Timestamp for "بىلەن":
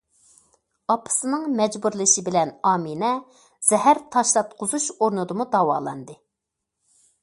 2.31-2.55